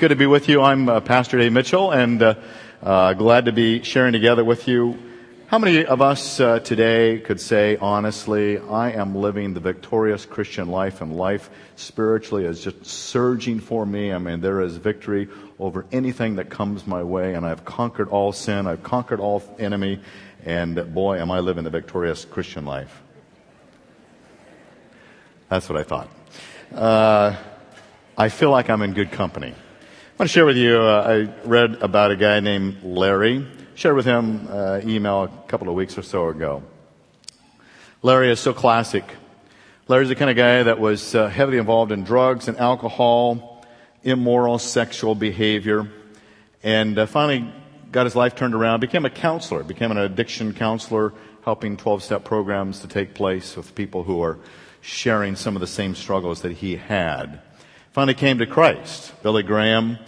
[0.00, 0.62] good to be with you.
[0.62, 2.34] I'm uh, Pastor Dave Mitchell, and uh,
[2.82, 4.98] uh, glad to be sharing together with you.
[5.48, 10.68] How many of us uh, today could say honestly, I am living the victorious Christian
[10.68, 14.10] life, and life spiritually is just surging for me?
[14.10, 15.28] I mean, there is victory
[15.58, 20.00] over anything that comes my way, and I've conquered all sin, I've conquered all enemy,
[20.46, 23.02] and boy, am I living the victorious Christian life.
[25.50, 26.08] That's what I thought.
[26.74, 27.36] Uh,
[28.16, 29.54] I feel like I'm in good company.
[30.20, 33.46] I want to share with you, uh, I read about a guy named Larry.
[33.74, 36.62] Shared with him uh, email a couple of weeks or so ago.
[38.02, 39.16] Larry is so classic.
[39.88, 43.64] Larry's the kind of guy that was uh, heavily involved in drugs and alcohol,
[44.02, 45.90] immoral sexual behavior,
[46.62, 47.50] and uh, finally
[47.90, 51.14] got his life turned around, became a counselor, became an addiction counselor,
[51.46, 54.38] helping 12 step programs to take place with people who are
[54.82, 57.40] sharing some of the same struggles that he had.
[57.92, 59.14] Finally came to Christ.
[59.22, 59.98] Billy Graham,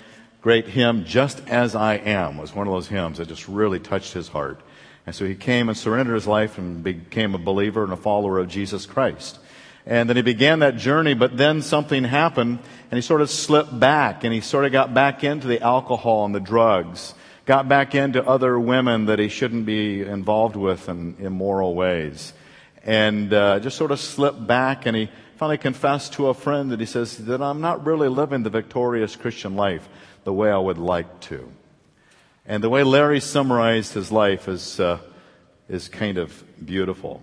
[0.43, 4.13] great hymn, Just As I Am, was one of those hymns that just really touched
[4.13, 4.61] his heart.
[5.07, 8.41] And so he came and surrendered his life and became a believer and a follower
[8.41, 9.39] of Jesus Christ.
[9.87, 12.59] And then he began that journey, but then something happened
[12.91, 16.25] and he sort of slipped back and he sort of got back into the alcohol
[16.25, 17.15] and the drugs,
[17.47, 22.33] got back into other women that he shouldn't be involved with in immoral ways.
[22.85, 26.79] And uh, just sort of slipped back and he finally confessed to a friend that
[26.79, 29.89] he says that I'm not really living the victorious Christian life
[30.25, 31.51] the way I would like to.
[32.47, 34.99] And the way Larry summarized his life is, uh,
[35.69, 37.23] is kind of beautiful.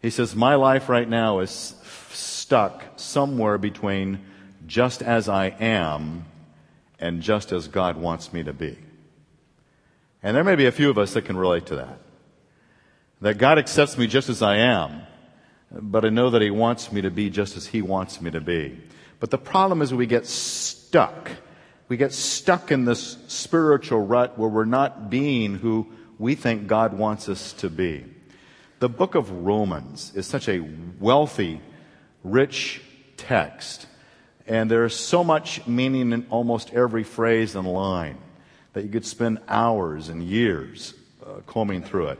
[0.00, 1.74] He says, My life right now is
[2.10, 4.20] stuck somewhere between
[4.66, 6.24] just as I am
[6.98, 8.78] and just as God wants me to be.
[10.22, 11.98] And there may be a few of us that can relate to that.
[13.20, 15.02] That God accepts me just as I am,
[15.70, 18.40] but I know that He wants me to be just as He wants me to
[18.40, 18.80] be.
[19.20, 21.30] But the problem is we get stuck.
[21.92, 26.94] We get stuck in this spiritual rut where we're not being who we think God
[26.94, 28.06] wants us to be.
[28.78, 30.66] The book of Romans is such a
[30.98, 31.60] wealthy,
[32.24, 32.80] rich
[33.18, 33.86] text,
[34.46, 38.16] and there's so much meaning in almost every phrase and line
[38.72, 42.18] that you could spend hours and years uh, combing through it.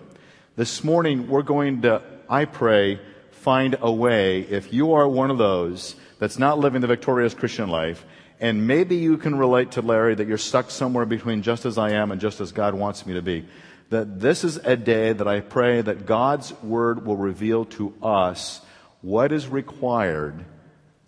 [0.55, 5.39] This morning, we're going to, I pray, find a way, if you are one of
[5.39, 8.05] those that's not living the victorious Christian life,
[8.43, 11.93] and maybe you can relate to Larry that you're stuck somewhere between just as I
[11.93, 13.47] am and just as God wants me to be,
[13.91, 18.61] that this is a day that I pray that God's Word will reveal to us
[19.01, 20.45] what is required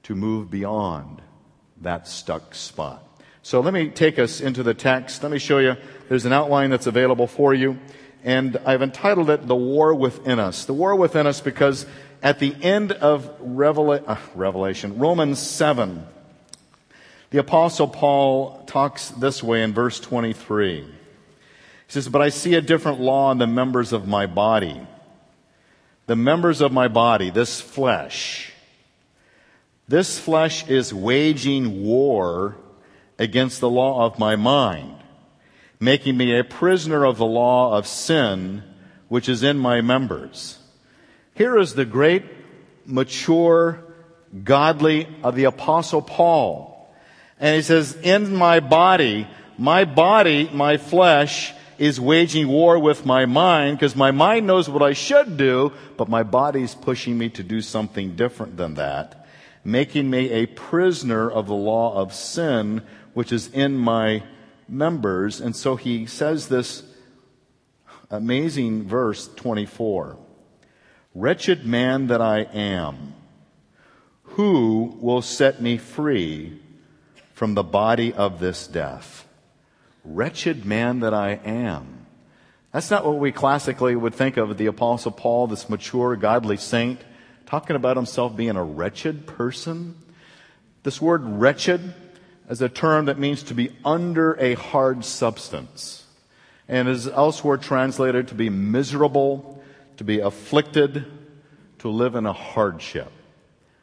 [0.04, 1.22] to move beyond
[1.80, 3.04] that stuck spot.
[3.42, 5.24] So let me take us into the text.
[5.24, 5.76] Let me show you.
[6.08, 7.80] There's an outline that's available for you.
[8.22, 10.66] And I've entitled it The War Within Us.
[10.66, 11.84] The War Within Us because
[12.22, 16.06] at the end of Revela- uh, Revelation, Romans 7,
[17.34, 20.82] the Apostle Paul talks this way in verse 23.
[20.82, 20.88] He
[21.88, 24.86] says, But I see a different law in the members of my body.
[26.06, 28.52] The members of my body, this flesh.
[29.88, 32.54] This flesh is waging war
[33.18, 34.94] against the law of my mind,
[35.80, 38.62] making me a prisoner of the law of sin
[39.08, 40.56] which is in my members.
[41.34, 42.22] Here is the great,
[42.86, 43.82] mature,
[44.44, 46.73] godly of the apostle Paul.
[47.40, 49.26] And he says, in my body,
[49.58, 54.82] my body, my flesh is waging war with my mind because my mind knows what
[54.82, 59.26] I should do, but my body's pushing me to do something different than that,
[59.64, 64.22] making me a prisoner of the law of sin, which is in my
[64.68, 65.40] members.
[65.40, 66.84] And so he says this
[68.10, 70.18] amazing verse 24.
[71.14, 73.14] Wretched man that I am,
[74.22, 76.60] who will set me free
[77.34, 79.26] from the body of this death?
[80.04, 82.06] Wretched man that I am.
[82.72, 87.00] That's not what we classically would think of the Apostle Paul, this mature, godly saint,
[87.46, 89.96] talking about himself being a wretched person.
[90.82, 91.94] This word wretched
[92.48, 96.04] is a term that means to be under a hard substance
[96.68, 99.62] and is elsewhere translated to be miserable,
[99.96, 101.04] to be afflicted,
[101.78, 103.12] to live in a hardship.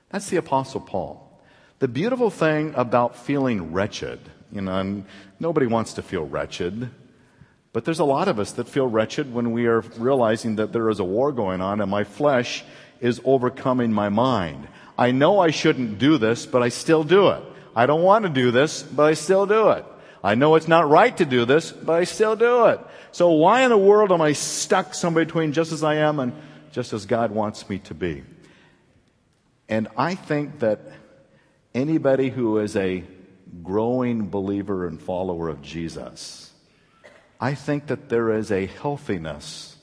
[0.10, 1.31] That's the Apostle Paul.
[1.82, 4.20] The beautiful thing about feeling wretched,
[4.52, 5.04] you know, and
[5.40, 6.92] nobody wants to feel wretched,
[7.74, 10.92] but there's a lot of us that feel wretched when we are realizing that there
[10.92, 12.64] is a war going on and my flesh
[13.00, 14.68] is overcoming my mind.
[14.96, 17.42] I know I shouldn't do this, but I still do it.
[17.76, 19.84] I don't want to do this, but I still do it.
[20.24, 22.80] I know it's not right to do this, but I still do it.
[23.12, 26.34] So why in the world am I stuck somewhere between just as I am and
[26.74, 28.22] just as God wants me to be?
[29.68, 30.82] And I think that
[31.74, 33.04] anybody who is a
[33.64, 36.52] growing believer and follower of Jesus,
[37.40, 39.78] I think that there is a healthiness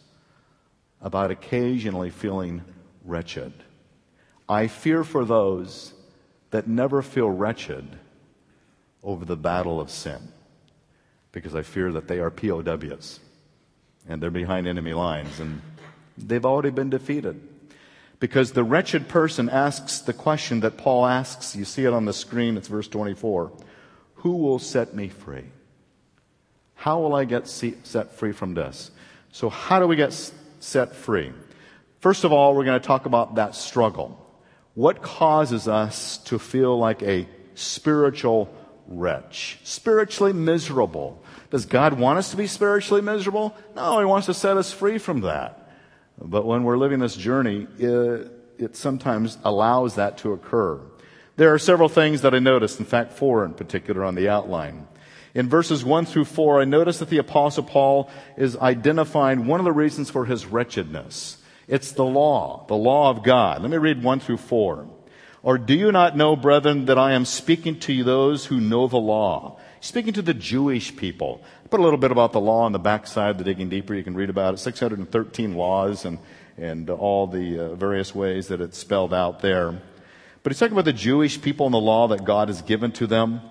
[1.01, 2.63] about occasionally feeling
[3.05, 3.53] wretched.
[4.49, 5.93] I fear for those
[6.51, 7.99] that never feel wretched
[9.03, 10.33] over the battle of sin
[11.33, 13.21] because I fear that they are POWs
[14.09, 15.61] and they're behind enemy lines and
[16.17, 17.41] they've already been defeated.
[18.21, 21.55] Because the wretched person asks the question that Paul asks.
[21.55, 23.53] You see it on the screen, it's verse 24.
[24.17, 25.45] Who will set me free?
[26.75, 28.91] How will I get set free from this?
[29.31, 30.13] So, how do we get
[30.61, 31.33] set free?
[32.01, 34.25] First of all, we're going to talk about that struggle.
[34.75, 38.53] What causes us to feel like a spiritual
[38.87, 41.23] wretch, spiritually miserable?
[41.51, 43.57] Does God want us to be spiritually miserable?
[43.75, 45.68] No, He wants to set us free from that.
[46.21, 50.81] But when we're living this journey, it, it sometimes allows that to occur.
[51.37, 54.89] There are several things that I noticed, in fact, four in particular on the outline.
[55.35, 59.65] In verses 1 through 4, I notice that the Apostle Paul is identifying one of
[59.65, 61.37] the reasons for his wretchedness.
[61.69, 63.63] It's the law, the law of God.
[63.63, 64.89] Let me read 1 through 4.
[65.43, 68.97] Or do you not know, brethren, that I am speaking to those who know the
[68.97, 69.61] law?
[69.81, 71.43] Speaking to the Jewish people.
[71.71, 73.95] Put a little bit about the law on the backside, the digging deeper.
[73.95, 74.59] You can read about it.
[74.59, 76.19] 613 laws and,
[76.57, 79.79] and all the uh, various ways that it's spelled out there.
[80.43, 83.07] But he's talking about the Jewish people and the law that God has given to
[83.07, 83.43] them.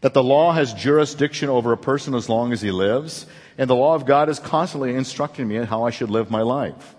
[0.00, 3.26] That the law has jurisdiction over a person as long as he lives.
[3.56, 6.42] And the law of God is constantly instructing me in how I should live my
[6.42, 6.96] life.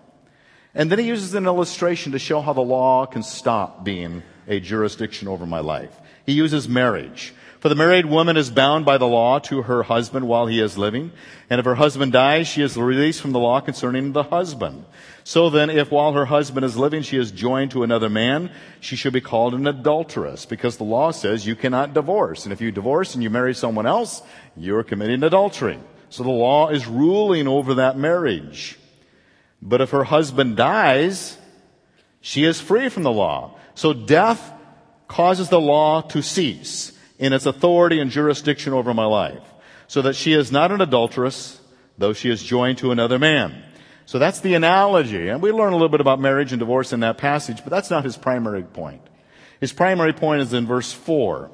[0.74, 4.62] And then he uses an illustration to show how the law can stop being a
[4.62, 6.00] jurisdiction over my life.
[6.26, 7.34] He uses marriage.
[7.60, 10.78] For the married woman is bound by the law to her husband while he is
[10.78, 11.12] living.
[11.50, 14.86] And if her husband dies, she is released from the law concerning the husband.
[15.24, 18.96] So then, if while her husband is living, she is joined to another man, she
[18.96, 22.46] should be called an adulteress because the law says you cannot divorce.
[22.46, 24.22] And if you divorce and you marry someone else,
[24.56, 25.80] you're committing adultery.
[26.10, 28.78] So the law is ruling over that marriage.
[29.64, 31.38] But if her husband dies,
[32.22, 33.58] she is free from the law.
[33.74, 34.54] So death
[35.08, 39.44] causes the law to cease in its authority and jurisdiction over my life,
[39.88, 41.60] so that she is not an adulteress,
[41.98, 43.64] though she is joined to another man.
[44.06, 45.28] So that's the analogy.
[45.28, 47.90] And we learn a little bit about marriage and divorce in that passage, but that's
[47.90, 49.02] not his primary point.
[49.60, 51.52] His primary point is in verse 4.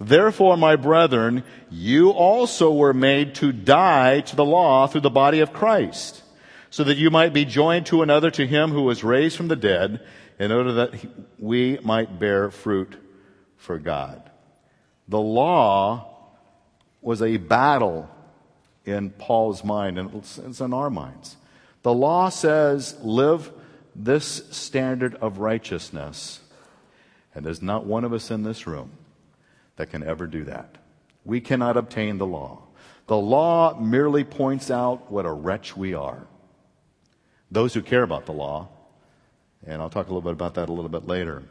[0.00, 5.40] Therefore, my brethren, you also were made to die to the law through the body
[5.40, 6.22] of Christ,
[6.70, 9.56] so that you might be joined to another to him who was raised from the
[9.56, 10.06] dead,
[10.38, 10.94] in order that
[11.38, 12.94] we might bear fruit
[13.56, 14.27] for God.
[15.08, 16.14] The law
[17.00, 18.10] was a battle
[18.84, 21.36] in Paul's mind, and it's in our minds.
[21.82, 23.50] The law says, live
[23.94, 26.40] this standard of righteousness.
[27.34, 28.90] And there's not one of us in this room
[29.76, 30.76] that can ever do that.
[31.24, 32.62] We cannot obtain the law.
[33.06, 36.26] The law merely points out what a wretch we are.
[37.50, 38.68] Those who care about the law,
[39.66, 41.42] and I'll talk a little bit about that a little bit later,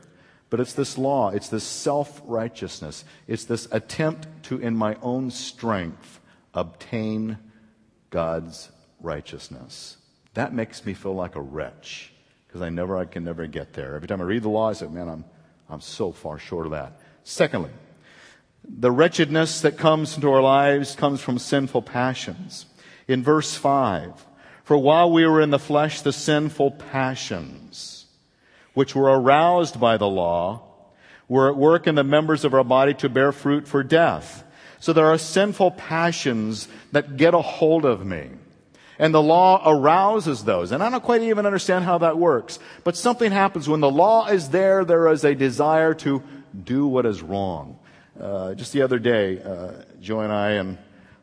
[0.50, 5.30] but it's this law, it's this self righteousness, it's this attempt to, in my own
[5.30, 6.20] strength,
[6.54, 7.38] obtain
[8.10, 8.72] God's
[9.02, 9.98] righteousness.
[10.36, 12.14] That makes me feel like a wretch
[12.48, 13.96] because I never, I can never get there.
[13.96, 15.26] Every time I read the law, I say, man, I'm,
[15.70, 17.02] I'm so far short of that.
[17.24, 17.72] Secondly,
[18.64, 22.66] the wretchedness that comes into our lives comes from sinful passions.
[23.08, 24.26] In verse 5,
[24.64, 27.97] for while we were in the flesh, the sinful passions
[28.78, 30.62] which were aroused by the law,
[31.28, 34.44] were at work in the members of our body to bear fruit for death.
[34.80, 38.30] So there are sinful passions that get a hold of me.
[39.00, 40.72] And the law arouses those.
[40.72, 42.60] And I don't quite even understand how that works.
[42.84, 46.22] But something happens when the law is there, there is a desire to
[46.64, 47.80] do what is wrong.
[48.22, 50.78] Uh, just the other day, uh, Joe and I and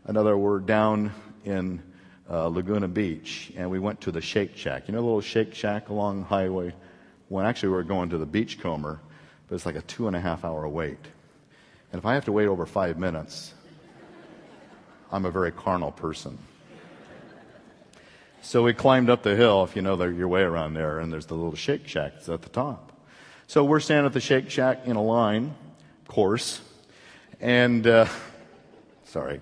[0.06, 1.12] another were down
[1.44, 1.80] in
[2.28, 4.88] uh, Laguna Beach, and we went to the Shake Shack.
[4.88, 6.74] You know the little Shake Shack along Highway
[7.28, 9.00] when actually we were going to the beachcomber,
[9.48, 10.98] but it's like a two and a half hour wait.
[11.92, 13.54] And if I have to wait over five minutes,
[15.10, 16.38] I'm a very carnal person.
[18.42, 21.26] So we climbed up the hill, if you know your way around there, and there's
[21.26, 22.92] the little Shake Shack that's at the top.
[23.46, 25.54] So we're standing at the Shake Shack in a line,
[26.08, 26.60] course,
[27.40, 28.06] and uh,
[29.04, 29.40] sorry,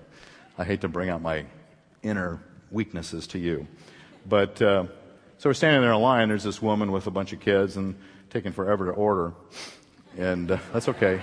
[0.57, 1.45] I hate to bring out my
[2.01, 2.39] inner
[2.71, 3.67] weaknesses to you,
[4.25, 4.61] but.
[4.61, 4.85] Uh,
[5.43, 6.29] so we're standing there in line.
[6.29, 7.95] There's this woman with a bunch of kids and
[8.29, 9.33] taking forever to order.
[10.17, 11.21] And uh, that's okay.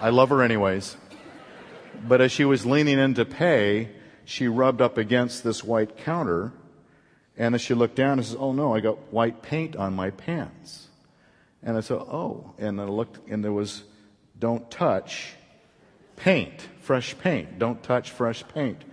[0.00, 0.96] I love her anyways.
[2.06, 3.88] But as she was leaning in to pay,
[4.24, 6.52] she rubbed up against this white counter.
[7.36, 10.10] And as she looked down, and says, Oh no, I got white paint on my
[10.10, 10.86] pants.
[11.64, 12.54] And I said, Oh.
[12.58, 13.82] And I looked, and there was,
[14.38, 15.32] Don't touch
[16.14, 17.58] paint, fresh paint.
[17.58, 18.84] Don't touch fresh paint.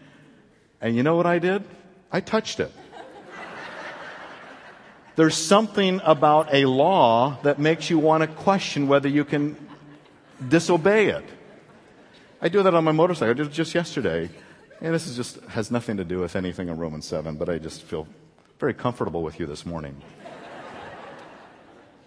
[0.81, 1.65] And you know what I did?
[2.11, 2.71] I touched it.
[5.19, 9.57] There's something about a law that makes you want to question whether you can
[10.47, 11.25] disobey it.
[12.41, 13.33] I do that on my motorcycle.
[13.43, 14.29] Just yesterday.
[14.79, 17.57] And this is just has nothing to do with anything in Romans 7, but I
[17.57, 18.07] just feel
[18.59, 20.01] very comfortable with you this morning.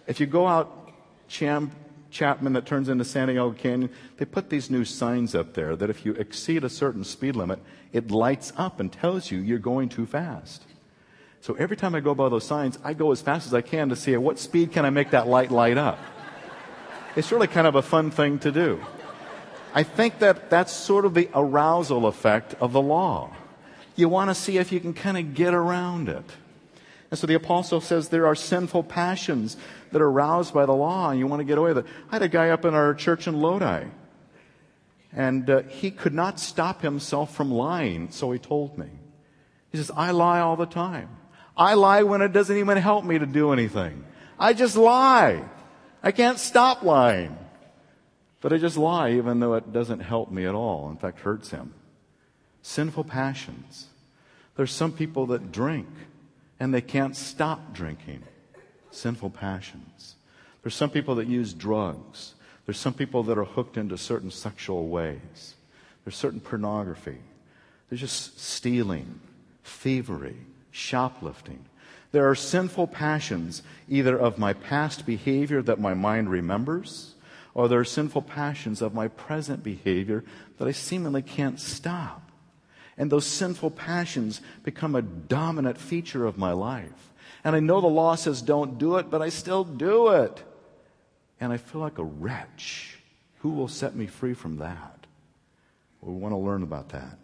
[0.07, 0.91] if you go out
[1.27, 1.69] Cham,
[2.09, 6.03] Chapman that turns into Santiago Canyon, they put these new signs up there that if
[6.03, 7.59] you exceed a certain speed limit,
[7.91, 10.63] it lights up and tells you you're going too fast.
[11.43, 13.89] So every time I go by those signs, I go as fast as I can
[13.89, 15.99] to see at what speed can I make that light light up.
[17.17, 18.81] It's really kind of a fun thing to do.
[19.73, 23.35] I think that that's sort of the arousal effect of the law.
[23.97, 26.23] You want to see if you can kind of get around it.
[27.11, 29.57] And so the apostle says there are sinful passions
[29.91, 31.91] that are aroused by the law, and you want to get away with it.
[32.09, 33.87] I had a guy up in our church in Lodi,
[35.11, 38.87] and uh, he could not stop himself from lying, so he told me.
[39.73, 41.09] He says, I lie all the time.
[41.55, 44.03] I lie when it doesn't even help me to do anything.
[44.39, 45.43] I just lie.
[46.01, 47.37] I can't stop lying.
[48.41, 50.89] But I just lie even though it doesn't help me at all.
[50.89, 51.73] In fact, hurts him.
[52.61, 53.87] Sinful passions.
[54.55, 55.87] There's some people that drink
[56.59, 58.23] and they can't stop drinking.
[58.91, 60.15] Sinful passions.
[60.61, 62.33] There's some people that use drugs.
[62.65, 65.55] There's some people that are hooked into certain sexual ways.
[66.03, 67.17] There's certain pornography.
[67.89, 69.19] There's just stealing,
[69.63, 70.37] thievery,
[70.73, 71.65] shoplifting.
[72.11, 77.15] There are sinful passions, either of my past behavior that my mind remembers,
[77.53, 80.25] or there are sinful passions of my present behavior
[80.57, 82.31] that I seemingly can't stop.
[82.97, 87.13] And those sinful passions become a dominant feature of my life.
[87.43, 90.43] And I know the law says don't do it, but I still do it.
[91.39, 92.97] And I feel like a wretch.
[93.39, 95.05] Who will set me free from that?
[96.01, 97.17] we want to learn about that.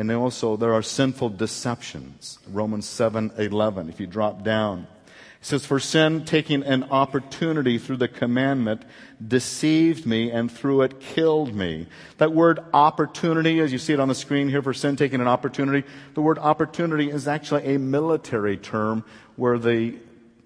[0.00, 2.38] And also there are sinful deceptions.
[2.50, 3.90] Romans 7 11.
[3.90, 8.80] If you drop down, it says, For sin, taking an opportunity through the commandment,
[9.24, 11.86] deceived me and through it killed me.
[12.16, 15.28] That word opportunity, as you see it on the screen here, for sin taking an
[15.28, 19.04] opportunity, the word opportunity is actually a military term
[19.36, 19.96] where they,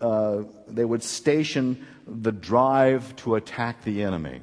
[0.01, 4.41] uh, they would station the drive to attack the enemy.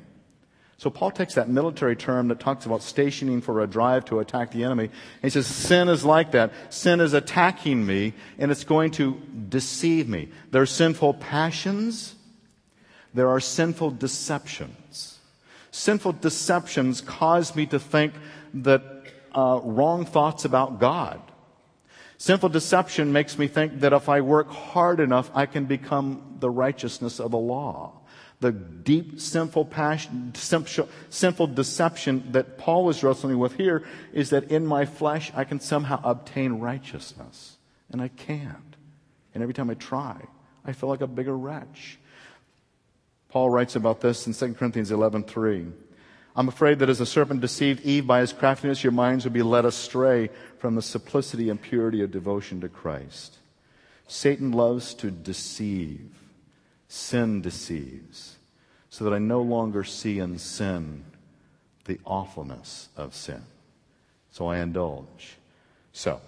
[0.81, 4.49] So Paul takes that military term that talks about stationing for a drive to attack
[4.49, 4.85] the enemy.
[4.85, 6.51] And he says, sin is like that.
[6.73, 10.29] Sin is attacking me and it's going to deceive me.
[10.49, 12.15] There are sinful passions.
[13.13, 15.19] There are sinful deceptions.
[15.69, 18.15] Sinful deceptions cause me to think
[18.55, 18.81] that
[19.35, 21.21] uh, wrong thoughts about God.
[22.17, 26.49] Sinful deception makes me think that if I work hard enough, I can become the
[26.49, 28.00] righteousness of the law
[28.41, 34.65] the deep sinful passion, sinful deception that Paul is wrestling with here is that in
[34.65, 37.57] my flesh I can somehow obtain righteousness.
[37.91, 38.75] And I can't.
[39.33, 40.25] And every time I try,
[40.65, 41.99] I feel like a bigger wretch.
[43.29, 45.71] Paul writes about this in 2 Corinthians 11:3.
[46.35, 49.43] I'm afraid that as the serpent deceived Eve by his craftiness, your minds will be
[49.43, 53.37] led astray from the simplicity and purity of devotion to Christ.
[54.07, 56.09] Satan loves to deceive.
[56.93, 58.35] Sin deceives,
[58.89, 61.05] so that I no longer see in sin
[61.85, 63.43] the awfulness of sin.
[64.29, 65.37] So I indulge.
[65.93, 66.19] So,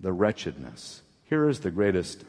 [0.00, 1.02] the wretchedness.
[1.24, 2.24] Here is the greatest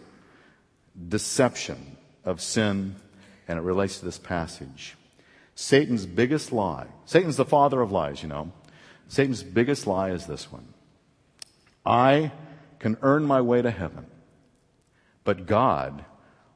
[1.07, 1.95] deception
[2.25, 2.97] of sin,
[3.47, 4.97] and it relates to this passage.
[5.55, 6.87] Satan's biggest lie.
[7.05, 8.51] Satan's the father of lies, you know.
[9.07, 10.73] Satan's biggest lie is this one
[11.85, 12.33] I
[12.79, 14.07] can earn my way to heaven,
[15.23, 16.03] but God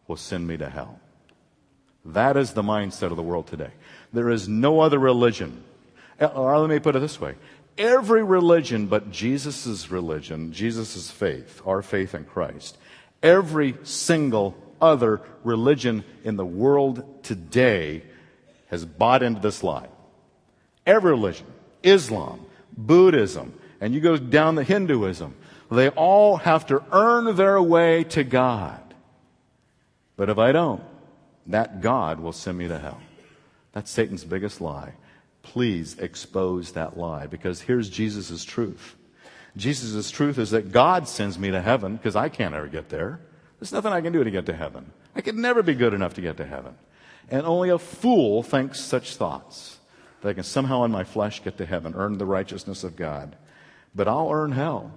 [0.09, 0.99] will send me to hell.
[2.03, 3.71] That is the mindset of the world today.
[4.11, 5.63] There is no other religion.
[6.19, 7.35] Uh, or let me put it this way.
[7.77, 12.77] Every religion but Jesus' religion, Jesus' faith, our faith in Christ,
[13.21, 18.03] every single other religion in the world today
[18.67, 19.87] has bought into this lie.
[20.85, 21.45] Every religion,
[21.83, 25.35] Islam, Buddhism, and you go down the Hinduism,
[25.71, 28.88] they all have to earn their way to God.
[30.19, 30.83] But if I don't,
[31.47, 32.99] that God will send me to hell.
[33.71, 34.95] That's Satan's biggest lie.
[35.43, 38.97] Please expose that lie because here's Jesus' truth.
[39.55, 43.21] Jesus' truth is that God sends me to heaven because I can't ever get there.
[43.61, 44.91] There's nothing I can do to get to heaven.
[45.15, 46.75] I could never be good enough to get to heaven.
[47.29, 49.79] And only a fool thinks such thoughts
[50.19, 53.37] that I can somehow in my flesh get to heaven, earn the righteousness of God.
[53.95, 54.91] But I'll earn hell.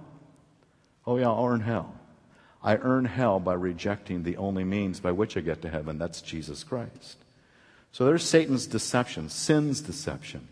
[1.07, 1.95] Oh, yeah, I'll earn hell.
[2.63, 5.97] I earn hell by rejecting the only means by which I get to heaven.
[5.97, 7.17] That's Jesus Christ.
[7.91, 10.47] So there's Satan's deception, sin's deception.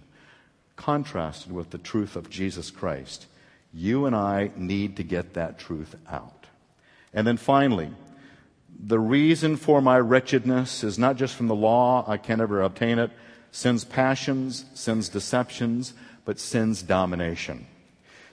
[0.82, 3.28] contrasted with the truth of Jesus Christ.
[3.72, 6.48] You and I need to get that truth out.
[7.14, 7.92] And then finally,
[8.84, 12.98] the reason for my wretchedness is not just from the law, I can never obtain
[12.98, 13.12] it,
[13.52, 15.94] sin's passions, sin's deceptions,
[16.26, 17.68] but sin's domination.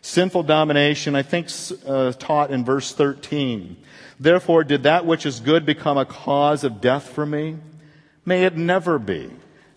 [0.00, 1.48] Sinful domination, I think,
[1.86, 3.76] uh, taught in verse 13.
[4.20, 7.56] Therefore, did that which is good become a cause of death for me?
[8.24, 9.30] May it never be.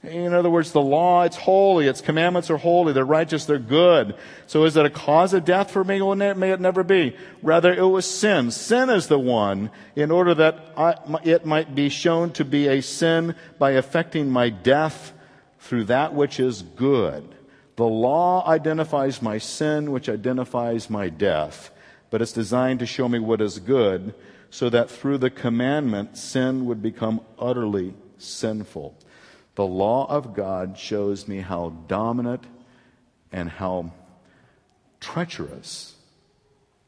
[0.03, 1.87] In other words, the law, it's holy.
[1.87, 2.91] Its commandments are holy.
[2.91, 3.45] They're righteous.
[3.45, 4.15] They're good.
[4.47, 6.01] So is it a cause of death for me?
[6.01, 7.15] Well, may it never be.
[7.43, 8.49] Rather, it was sin.
[8.49, 12.81] Sin is the one in order that I, it might be shown to be a
[12.81, 15.13] sin by affecting my death
[15.59, 17.35] through that which is good.
[17.81, 21.71] The law identifies my sin, which identifies my death,
[22.11, 24.13] but it's designed to show me what is good
[24.51, 28.95] so that through the commandment, sin would become utterly sinful.
[29.55, 32.43] The law of God shows me how dominant
[33.31, 33.93] and how
[34.99, 35.95] treacherous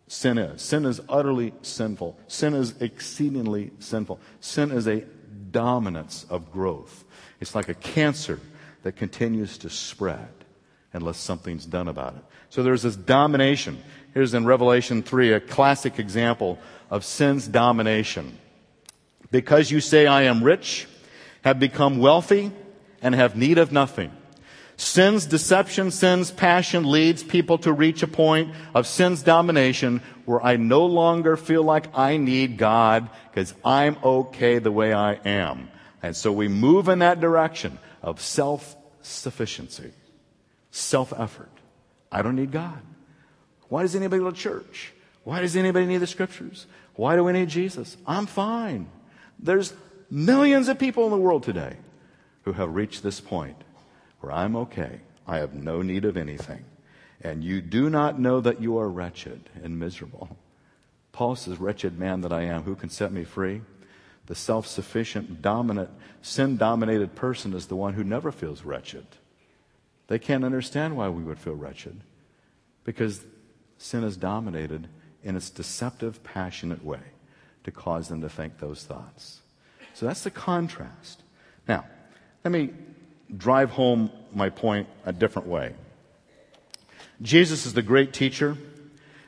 [0.07, 0.61] sin is.
[0.61, 2.19] Sin is utterly sinful.
[2.27, 4.19] Sin is exceedingly sinful.
[4.41, 5.05] Sin is a
[5.49, 7.03] dominance of growth.
[7.39, 8.39] It's like a cancer
[8.83, 10.42] that continues to spread
[10.93, 12.23] unless something's done about it.
[12.49, 13.81] So there's this domination.
[14.13, 16.59] Here's in Revelation 3 a classic example
[16.89, 18.37] of sin's domination.
[19.31, 20.87] Because you say, I am rich,
[21.43, 22.51] have become wealthy,
[23.01, 24.11] and have need of nothing.
[24.77, 30.57] Sin's deception, sin's passion leads people to reach a point of sin's domination where I
[30.57, 35.69] no longer feel like I need God because I'm okay the way I am.
[36.01, 39.91] And so we move in that direction of self sufficiency,
[40.73, 41.51] self effort.
[42.11, 42.81] I don't need God.
[43.69, 44.91] Why does anybody go to church?
[45.23, 46.65] Why does anybody need the scriptures?
[46.95, 47.95] Why do we need Jesus?
[48.05, 48.89] I'm fine.
[49.39, 49.73] There's
[50.11, 51.77] millions of people in the world today
[52.43, 53.55] who have reached this point
[54.19, 54.99] where I'm okay.
[55.25, 56.65] I have no need of anything.
[57.21, 60.37] And you do not know that you are wretched and miserable.
[61.13, 63.61] Paul says, Wretched man that I am, who can set me free?
[64.25, 65.89] The self sufficient, dominant,
[66.21, 69.05] sin dominated person is the one who never feels wretched.
[70.07, 72.01] They can't understand why we would feel wretched
[72.83, 73.23] because
[73.77, 74.87] sin is dominated
[75.23, 76.99] in its deceptive, passionate way
[77.63, 79.41] to cause them to think those thoughts.
[79.93, 81.23] So that's the contrast.
[81.67, 81.85] Now,
[82.43, 82.71] let me
[83.35, 85.73] drive home my point a different way.
[87.21, 88.57] Jesus is the great teacher.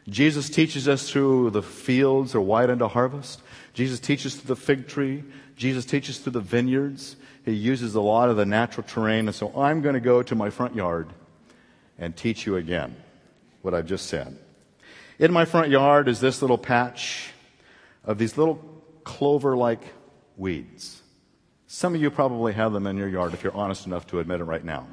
[0.08, 3.42] Jesus teaches us through the fields are wide unto harvest.
[3.74, 5.24] Jesus teaches through the fig tree.
[5.56, 7.16] Jesus teaches through the vineyards.
[7.46, 9.28] He uses a lot of the natural terrain.
[9.28, 11.10] And so I'm going to go to my front yard
[11.98, 12.96] and teach you again
[13.62, 14.38] what I've just said.
[15.18, 17.32] In my front yard is this little patch
[18.04, 18.56] of these little
[19.04, 19.82] clover like
[20.36, 21.02] weeds.
[21.68, 24.42] Some of you probably have them in your yard if you're honest enough to admit
[24.42, 24.88] it right now.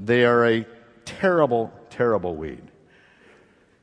[0.00, 0.66] They are a
[1.04, 2.62] terrible, terrible weed.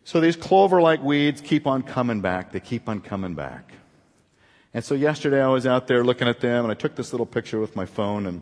[0.04, 2.52] So these clover like weeds keep on coming back.
[2.52, 3.74] They keep on coming back.
[4.74, 7.26] And so yesterday I was out there looking at them and I took this little
[7.26, 8.42] picture with my phone and,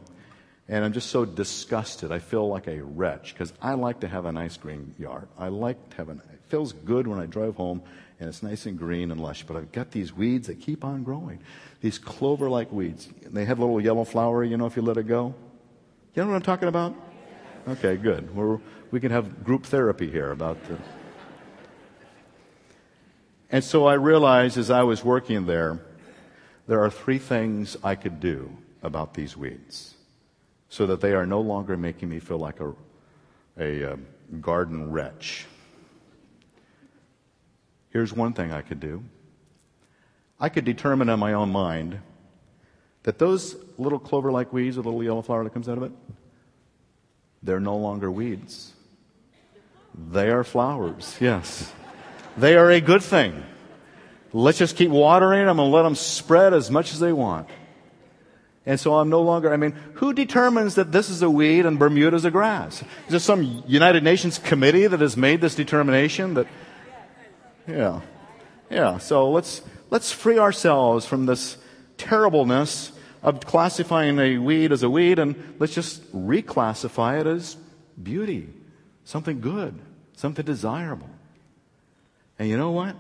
[0.68, 2.12] and I'm just so disgusted.
[2.12, 5.28] I feel like a wretch because I like to have a nice green yard.
[5.38, 7.82] I like to have it feels good when I drive home
[8.20, 9.44] and it's nice and green and lush.
[9.44, 11.40] But I've got these weeds that keep on growing.
[11.82, 13.08] These clover like weeds.
[13.26, 15.34] They have a little yellow flower, you know, if you let it go.
[16.16, 16.96] You know what I'm talking about?
[17.68, 18.36] Okay, good.
[18.36, 18.60] We're,
[18.92, 20.78] we can have group therapy here about the.
[23.52, 25.80] And so I realized as I was working there,
[26.70, 29.96] there are three things I could do about these weeds
[30.70, 32.76] so that they are no longer making me feel like a,
[33.58, 34.06] a, a um,
[34.40, 35.48] garden wretch.
[37.90, 39.04] Here's one thing I could do
[40.40, 42.02] I could determine in my own mind
[43.02, 45.92] that those little clover like weeds, the little yellow flower that comes out of it,
[47.42, 48.74] they're no longer weeds.
[50.12, 51.74] They are flowers, yes.
[52.38, 53.44] They are a good thing.
[54.32, 57.48] Let's just keep watering them and let them spread as much as they want.
[58.66, 61.80] And so I'm no longer, I mean, who determines that this is a weed and
[61.80, 62.82] Bermuda is a grass?
[62.82, 66.48] Is there some United Nations committee that has made this determination that
[67.68, 68.02] yeah.
[68.70, 68.98] Yeah.
[68.98, 71.58] So let's, let's free ourselves from this
[71.98, 77.58] terribleness of classifying a weed as a weed and let's just reclassify it as
[78.02, 78.50] beauty,
[79.04, 79.80] something good,
[80.16, 81.10] something desirable.
[82.38, 82.96] And you know what?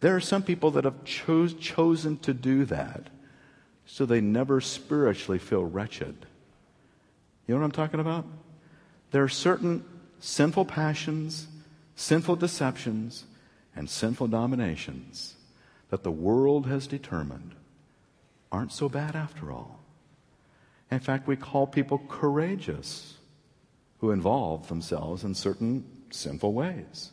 [0.00, 3.08] There are some people that have chose, chosen to do that
[3.84, 6.26] so they never spiritually feel wretched.
[7.46, 8.24] You know what I'm talking about?
[9.10, 9.84] There are certain
[10.20, 11.48] sinful passions,
[11.96, 13.24] sinful deceptions
[13.74, 15.34] and sinful dominations
[15.90, 17.54] that the world has determined
[18.52, 19.80] aren't so bad after all.
[20.90, 23.18] In fact, we call people courageous
[23.98, 27.10] who involve themselves in certain sinful ways.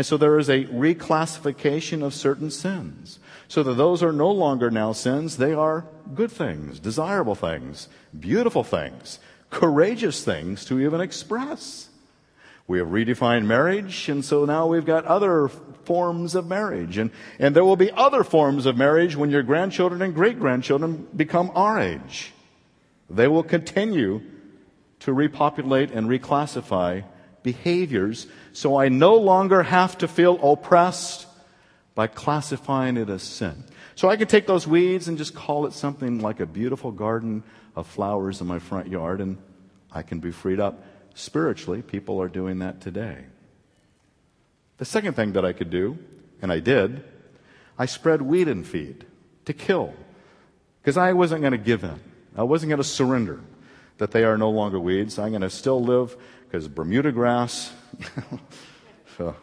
[0.00, 3.18] And so there is a reclassification of certain sins.
[3.48, 5.84] So that those are no longer now sins, they are
[6.14, 7.86] good things, desirable things,
[8.18, 9.18] beautiful things,
[9.50, 11.90] courageous things to even express.
[12.66, 15.48] We have redefined marriage, and so now we've got other
[15.84, 16.96] forms of marriage.
[16.96, 21.08] And, and there will be other forms of marriage when your grandchildren and great grandchildren
[21.14, 22.32] become our age.
[23.10, 24.22] They will continue
[25.00, 27.04] to repopulate and reclassify
[27.42, 31.26] behaviors so I no longer have to feel oppressed
[31.94, 33.64] by classifying it as sin.
[33.94, 37.42] So I can take those weeds and just call it something like a beautiful garden
[37.76, 39.38] of flowers in my front yard and
[39.92, 40.82] I can be freed up.
[41.14, 43.24] Spiritually, people are doing that today.
[44.78, 45.98] The second thing that I could do,
[46.40, 47.04] and I did,
[47.78, 49.04] I spread weed and feed
[49.44, 49.94] to kill.
[50.80, 52.00] Because I wasn't going to give in.
[52.36, 53.40] I wasn't going to surrender
[53.98, 55.18] that they are no longer weeds.
[55.18, 56.16] I'm going to still live
[56.50, 57.72] because Bermuda grass.
[59.16, 59.36] so,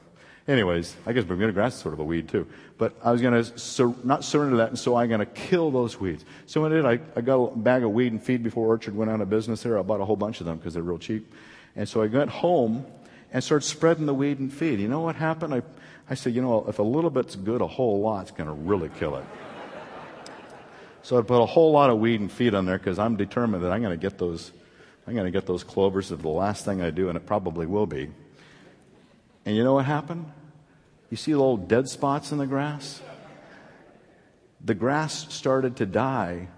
[0.47, 2.45] anyways, I guess Bermuda grass is sort of a weed too.
[2.77, 5.71] But I was going to sur- not surrender that, and so I'm going to kill
[5.71, 6.25] those weeds.
[6.47, 8.95] So what I did, I, I got a bag of weed and feed before Orchard
[8.95, 9.79] went out of business there.
[9.79, 11.33] I bought a whole bunch of them because they're real cheap.
[11.77, 12.85] And so I went home
[13.31, 14.79] and started spreading the weed and feed.
[14.79, 15.53] You know what happened?
[15.53, 15.61] I,
[16.09, 18.89] I said, you know, if a little bit's good, a whole lot's going to really
[18.99, 19.25] kill it.
[21.03, 23.63] So I put a whole lot of weed and feed on there because I'm determined
[23.63, 24.51] that I'm going to get those
[25.07, 27.65] I'm going to get those clovers of the last thing I do, and it probably
[27.65, 28.09] will be.
[29.45, 30.29] And you know what happened?
[31.09, 33.01] You see the little dead spots in the grass?
[34.63, 36.49] The grass started to die,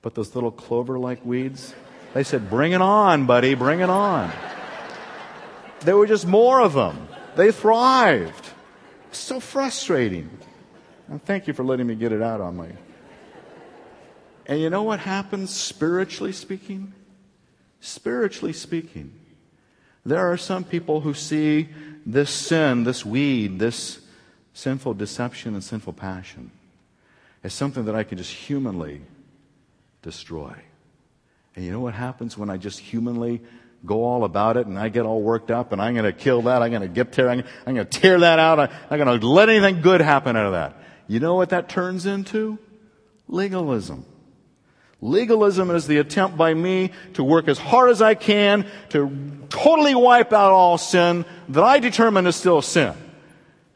[0.00, 1.72] but those little clover like weeds,
[2.14, 4.32] they said, Bring it on, buddy, bring it on.
[5.80, 7.06] There were just more of them.
[7.36, 8.46] They thrived.
[9.12, 10.30] So frustrating.
[11.08, 12.70] And thank you for letting me get it out on my.
[14.46, 16.94] And you know what happens spiritually speaking?
[17.82, 19.12] Spiritually speaking.
[20.06, 21.68] There are some people who see
[22.06, 24.00] this sin, this weed, this
[24.54, 26.50] sinful deception and sinful passion
[27.44, 29.02] as something that I can just humanly
[30.00, 30.54] destroy.
[31.54, 33.42] And you know what happens when I just humanly
[33.84, 36.42] go all about it and I get all worked up and I'm going to kill
[36.42, 39.26] that, I'm going to get tear, I'm, going to tear that out, I'm going to
[39.26, 40.76] let anything good happen out of that.
[41.08, 42.58] You know what that turns into?
[43.26, 44.06] Legalism.
[45.02, 49.10] Legalism is the attempt by me to work as hard as I can to
[49.48, 52.94] totally wipe out all sin that I determine is still sin.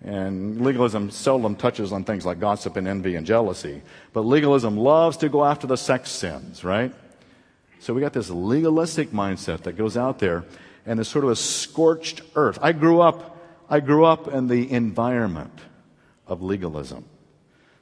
[0.05, 3.83] And legalism seldom touches on things like gossip and envy and jealousy.
[4.13, 6.95] But legalism loves to go after the sex sins, right?
[7.81, 10.45] So we got this legalistic mindset that goes out there
[10.87, 12.61] and is sort of a scorched earth.
[12.63, 13.37] I grew up,
[13.69, 15.59] I grew up in the environment
[16.29, 17.05] of legalism.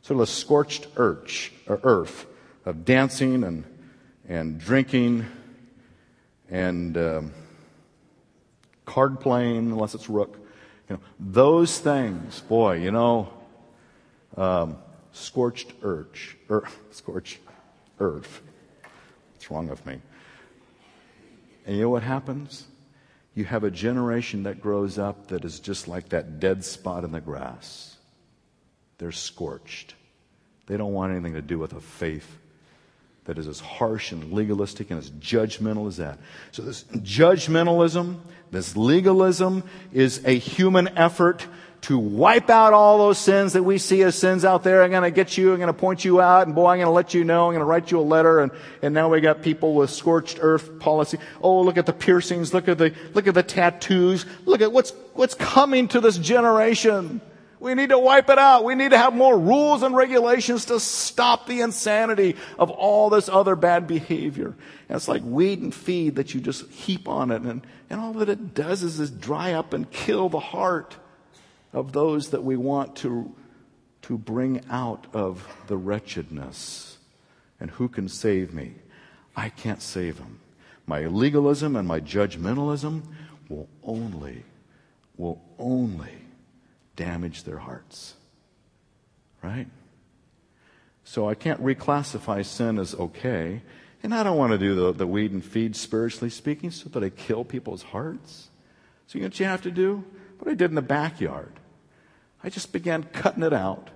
[0.00, 2.26] Sort of a scorched er, earth, earth
[2.66, 3.64] of dancing and,
[4.28, 5.26] and drinking
[6.50, 7.32] and um,
[8.86, 10.38] card playing, unless it's rook.
[10.88, 13.32] You know, those things, boy, you know,
[14.36, 14.78] um,
[15.12, 17.38] scorched earth, er, scorched
[18.00, 18.42] earth.
[19.32, 20.00] What's wrong with me?
[21.66, 22.64] And you know what happens?
[23.34, 27.12] You have a generation that grows up that is just like that dead spot in
[27.12, 27.96] the grass.
[28.98, 29.94] They're scorched.
[30.66, 32.38] They don't want anything to do with a faith
[33.24, 36.18] that is as harsh and legalistic and as judgmental as that.
[36.52, 41.46] So this judgmentalism, this legalism is a human effort
[41.82, 44.82] to wipe out all those sins that we see as sins out there.
[44.82, 46.86] I'm going to get you, I'm going to point you out, and boy, I'm going
[46.86, 49.20] to let you know, I'm going to write you a letter, and, and now we
[49.20, 51.18] got people with scorched earth policy.
[51.42, 54.92] Oh, look at the piercings, look at the, look at the tattoos, look at what's,
[55.12, 57.20] what's coming to this generation.
[57.64, 58.62] We need to wipe it out.
[58.62, 63.26] We need to have more rules and regulations to stop the insanity of all this
[63.26, 64.54] other bad behavior.
[64.86, 67.40] And it's like weed and feed that you just heap on it.
[67.40, 70.98] And, and all that it does is, is dry up and kill the heart
[71.72, 73.34] of those that we want to,
[74.02, 76.98] to bring out of the wretchedness.
[77.58, 78.74] And who can save me?
[79.34, 80.40] I can't save them.
[80.86, 83.04] My legalism and my judgmentalism
[83.48, 84.44] will only,
[85.16, 86.23] will only
[86.96, 88.14] damage their hearts.
[89.42, 89.66] Right?
[91.04, 93.62] So I can't reclassify sin as okay.
[94.02, 97.02] And I don't want to do the, the weed and feed, spiritually speaking, so that
[97.02, 98.48] I kill people's hearts.
[99.06, 100.04] So you know what you have to do?
[100.38, 101.52] What I did in the backyard.
[102.42, 103.90] I just began cutting it out.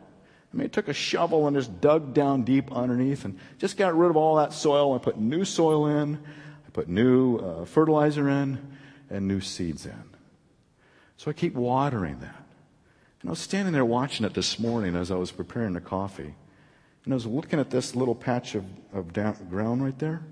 [0.53, 3.97] I mean, I took a shovel and just dug down deep underneath and just got
[3.97, 4.95] rid of all that soil.
[4.95, 6.19] I put new soil in.
[6.67, 8.59] I put new uh, fertilizer in
[9.11, 10.05] and new seeds in.
[11.19, 12.38] So I keep watering that.
[13.21, 16.35] And I was standing there watching it this morning as I was preparing the coffee.
[17.05, 20.23] And I was looking at this little patch of, of down, ground right there.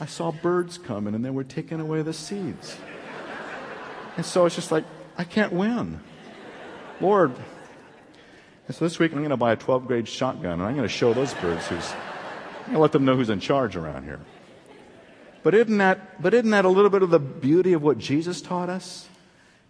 [0.00, 2.76] I saw birds coming and they were taking away the seeds.
[4.16, 4.84] And so it's just like,
[5.16, 6.00] I can't win.
[7.00, 7.32] Lord.
[8.66, 10.88] And so this week I'm going to buy a 12 gauge shotgun and I'm going
[10.88, 14.04] to show those birds who's, I'm going to let them know who's in charge around
[14.04, 14.20] here.
[15.44, 18.40] But isn't that, but isn't that a little bit of the beauty of what Jesus
[18.40, 19.08] taught us?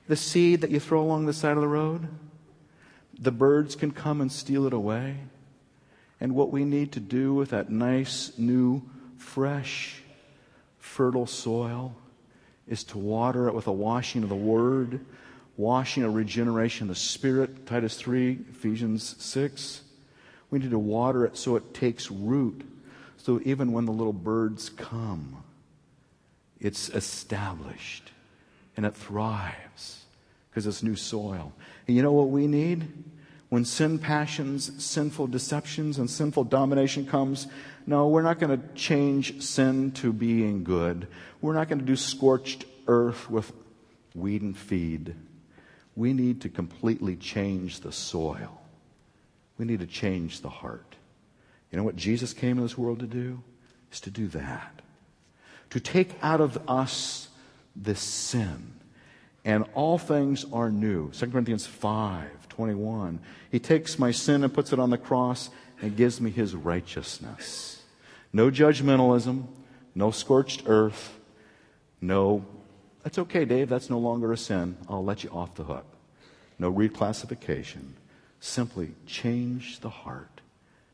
[0.09, 2.09] The seed that you throw along the side of the road?
[3.19, 5.17] The birds can come and steal it away.
[6.21, 8.83] And what we need to do with that nice, new,
[9.19, 10.03] fresh,
[10.79, 11.95] fertile soil
[12.67, 15.05] is to water it with a washing of the Word,
[15.57, 19.83] washing of regeneration of the Spirit, Titus 3, Ephesians 6.
[20.51, 22.63] We need to water it so it takes root,
[23.17, 25.43] so even when the little birds come,
[26.61, 28.11] it's established
[28.77, 30.05] and it thrives
[30.49, 31.53] because it's new soil.
[31.87, 32.89] And you know what we need?
[33.49, 37.47] When sin passions, sinful deceptions, and sinful domination comes,
[37.87, 41.07] no, we're not going to change sin to being good.
[41.41, 43.53] We're not going to do scorched earth with
[44.15, 45.15] weed and feed.
[45.95, 48.61] We need to completely change the soil.
[49.59, 50.97] We need to change the heart.
[51.71, 53.43] You know what Jesus came in this world to do?
[53.93, 54.83] Is to do that.
[55.71, 57.29] To take out of us
[57.75, 58.73] this sin.
[59.47, 61.11] And all things are new.
[61.13, 63.21] 2 Corinthians 5 21.
[63.51, 67.83] He takes my sin and puts it on the cross and gives me his righteousness.
[68.33, 69.45] No judgmentalism,
[69.95, 71.19] no scorched earth,
[72.01, 72.45] no,
[73.03, 74.77] that's okay, Dave, that's no longer a sin.
[74.89, 75.87] I'll let you off the hook.
[76.59, 77.93] No reclassification.
[78.41, 80.41] Simply change the heart,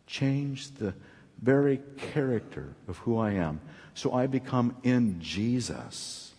[0.07, 0.95] change the
[1.41, 3.61] very character of who I am
[3.95, 6.32] so I become in Jesus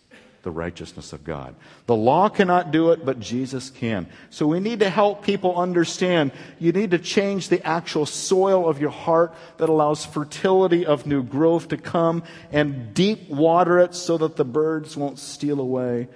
[0.44, 1.56] the righteousness of God.
[1.86, 4.06] The law cannot do it, but Jesus can.
[4.30, 6.30] So we need to help people understand
[6.60, 11.22] you need to change the actual soil of your heart that allows fertility of new
[11.22, 16.08] growth to come and deep water it so that the birds won't steal away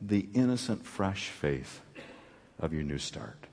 [0.00, 1.80] the innocent, fresh faith
[2.58, 3.43] of your new start.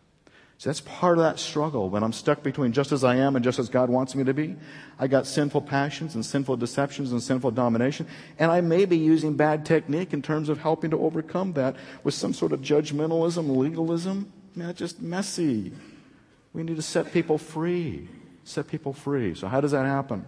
[0.61, 3.43] So that's part of that struggle when I'm stuck between just as I am and
[3.43, 4.55] just as God wants me to be.
[4.99, 8.05] I got sinful passions and sinful deceptions and sinful domination,
[8.37, 12.13] and I may be using bad technique in terms of helping to overcome that with
[12.13, 14.31] some sort of judgmentalism, legalism.
[14.53, 15.73] Man, it's just messy.
[16.53, 18.07] We need to set people free.
[18.43, 19.33] Set people free.
[19.33, 20.27] So how does that happen?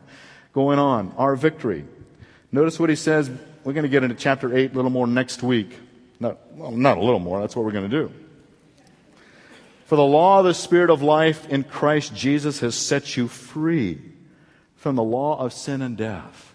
[0.52, 1.86] Going on, our victory.
[2.52, 3.30] Notice what he says.
[3.64, 5.78] We're going to get into chapter 8 a little more next week.
[6.20, 7.40] Not, well, not a little more.
[7.40, 8.23] That's what we're going to do.
[9.86, 14.02] For the law of the Spirit of life in Christ Jesus has set you free
[14.76, 16.54] from the law of sin and death.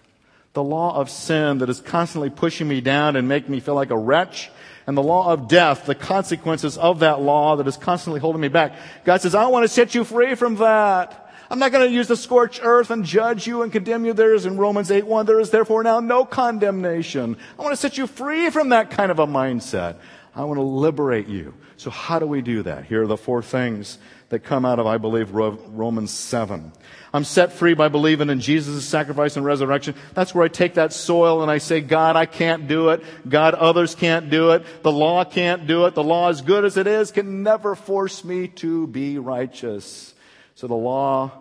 [0.53, 3.91] The law of sin that is constantly pushing me down and making me feel like
[3.91, 4.49] a wretch.
[4.87, 8.47] And the law of death, the consequences of that law that is constantly holding me
[8.47, 8.73] back.
[9.05, 11.29] God says, I want to set you free from that.
[11.51, 14.13] I'm not going to use the scorched earth and judge you and condemn you.
[14.13, 17.37] There is in Romans 8 1, there is therefore now no condemnation.
[17.57, 19.95] I want to set you free from that kind of a mindset.
[20.35, 21.53] I want to liberate you.
[21.77, 22.85] So, how do we do that?
[22.85, 23.97] Here are the four things
[24.29, 26.71] that come out of, I believe, Romans 7.
[27.11, 29.95] I'm set free by believing in Jesus' sacrifice and resurrection.
[30.13, 33.03] That's where I take that soil and I say, God, I can't do it.
[33.27, 34.83] God, others can't do it.
[34.83, 35.95] The law can't do it.
[35.95, 40.13] The law, as good as it is, can never force me to be righteous.
[40.53, 41.31] So the law,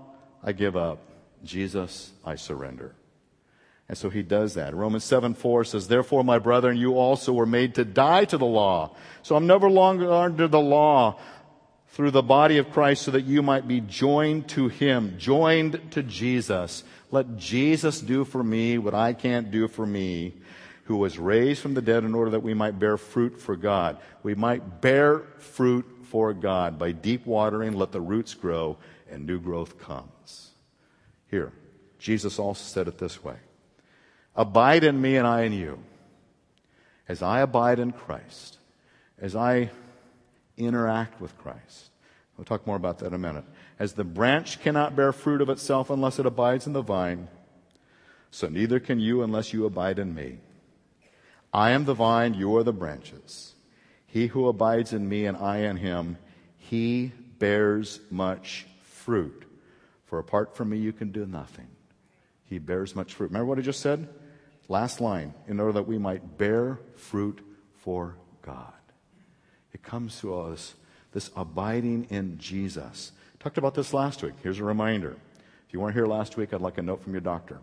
[0.42, 1.00] I give up.
[1.44, 2.94] Jesus, I surrender.
[3.88, 4.74] And so he does that.
[4.74, 8.46] Romans 7 4 says, Therefore, my brethren, you also were made to die to the
[8.46, 8.94] law.
[9.22, 11.18] So I'm never longer under the law
[11.88, 16.02] through the body of Christ so that you might be joined to him, joined to
[16.02, 16.84] Jesus.
[17.10, 20.34] Let Jesus do for me what I can't do for me,
[20.84, 23.96] who was raised from the dead in order that we might bear fruit for God.
[24.22, 28.76] We might bear fruit for God by deep watering, let the roots grow,
[29.10, 30.50] and new growth comes.
[31.30, 31.52] Here,
[31.98, 33.36] Jesus also said it this way.
[34.38, 35.80] Abide in me and I in you.
[37.08, 38.58] As I abide in Christ,
[39.20, 39.70] as I
[40.56, 41.90] interact with Christ.
[42.36, 43.44] We'll talk more about that in a minute.
[43.80, 47.26] As the branch cannot bear fruit of itself unless it abides in the vine,
[48.30, 50.38] so neither can you unless you abide in me.
[51.52, 53.54] I am the vine, you are the branches.
[54.06, 56.16] He who abides in me and I in him,
[56.58, 59.44] he bears much fruit.
[60.06, 61.66] For apart from me, you can do nothing.
[62.44, 63.30] He bears much fruit.
[63.30, 64.08] Remember what I just said?
[64.68, 67.40] Last line, in order that we might bear fruit
[67.76, 68.72] for God.
[69.72, 70.74] It comes to us,
[71.12, 73.12] this abiding in Jesus.
[73.38, 74.34] Talked about this last week.
[74.42, 75.16] Here's a reminder.
[75.66, 77.58] If you weren't here last week, I'd like a note from your doctor.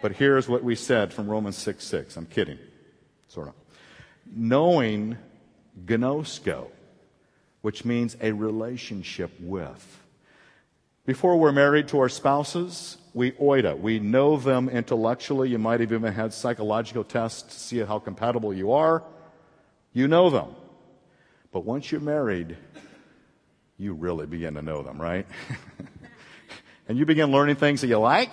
[0.00, 2.16] But here's what we said from Romans 6 6.
[2.16, 2.58] I'm kidding,
[3.28, 3.54] sort of.
[4.34, 5.16] Knowing
[5.84, 6.68] ginosko,
[7.60, 10.02] which means a relationship with.
[11.04, 13.80] Before we're married to our spouses, we oida.
[13.80, 15.48] We know them intellectually.
[15.48, 19.02] You might have even had psychological tests to see how compatible you are.
[19.94, 20.54] You know them.
[21.50, 22.58] But once you're married,
[23.78, 25.26] you really begin to know them, right?
[26.88, 28.32] and you begin learning things that you like.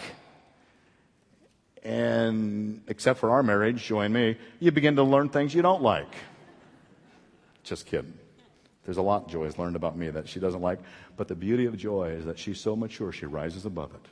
[1.82, 6.14] And except for our marriage, join me, you begin to learn things you don't like.
[7.64, 8.16] Just kidding.
[8.84, 10.80] There's a lot Joy has learned about me that she doesn't like.
[11.16, 14.10] But the beauty of Joy is that she's so mature, she rises above it.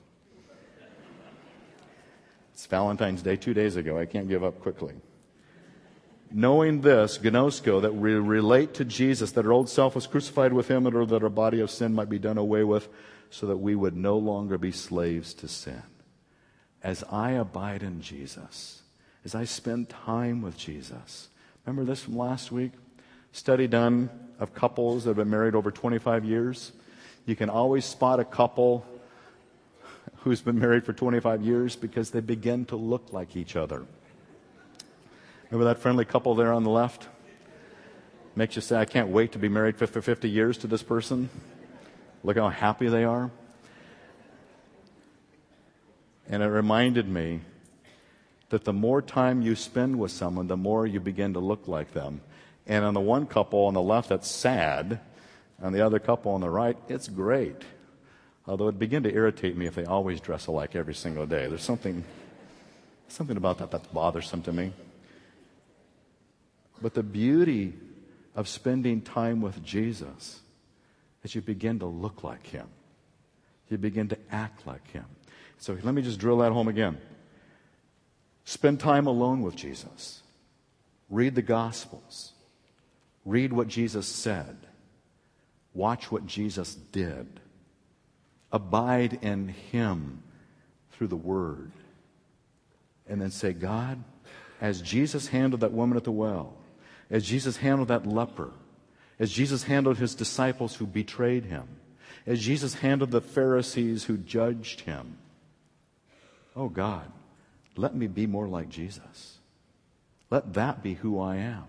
[2.62, 3.98] It's Valentine's Day two days ago.
[3.98, 4.94] I can't give up quickly.
[6.30, 10.68] Knowing this, ginosko, that we relate to Jesus, that our old self was crucified with
[10.68, 12.88] him, and that our body of sin might be done away with,
[13.32, 15.82] so that we would no longer be slaves to sin.
[16.84, 18.84] As I abide in Jesus,
[19.26, 21.30] as I spend time with Jesus.
[21.66, 22.74] Remember this from last week?
[23.32, 26.74] Study done of couples that have been married over 25 years.
[27.26, 28.86] You can always spot a couple
[30.22, 33.86] who's been married for 25 years because they begin to look like each other.
[35.50, 37.08] Remember that friendly couple there on the left?
[38.36, 41.30] Makes you say, I can't wait to be married for 50 years to this person.
[42.24, 43.32] Look how happy they are.
[46.30, 47.42] And it reminded me
[48.50, 51.94] that the more time you spend with someone, the more you begin to look like
[51.94, 52.22] them.
[52.68, 55.02] And on the one couple on the left, that's sad.
[55.62, 57.64] On the other couple on the right, it's great.
[58.48, 61.48] Although it began to irritate me if they always dress alike every single day.
[61.48, 62.04] There's something,
[63.08, 64.74] something about that that's bothersome to me.
[66.82, 67.74] But the beauty
[68.36, 70.40] of spending time with Jesus
[71.24, 72.68] is you begin to look like him.
[73.70, 75.06] You begin to act like him.
[75.60, 76.98] So let me just drill that home again.
[78.46, 80.24] Spend time alone with Jesus.
[81.10, 82.34] Read the Gospels.
[83.26, 84.58] Read what Jesus said.
[85.74, 87.41] Watch what Jesus did.
[88.52, 90.24] Abide in Him
[90.92, 91.72] through the Word.
[93.08, 94.04] And then say, God,
[94.62, 96.54] as Jesus handled that woman at the well,
[97.10, 98.52] as Jesus handled that leper,
[99.20, 101.68] as Jesus handled his disciples who betrayed him,
[102.26, 105.18] as Jesus handled the Pharisees who judged him,
[106.56, 107.12] oh God,
[107.76, 109.40] let me be more like Jesus.
[110.30, 111.66] Let that be who I am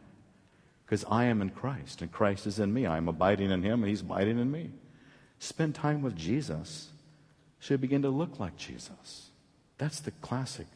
[0.85, 2.87] because I am in Christ and Christ is in me.
[2.87, 4.71] I am abiding in him and he's abiding in me.
[5.43, 6.89] Spend time with Jesus
[7.59, 9.31] should begin to look like Jesus.
[9.77, 10.69] That's the classic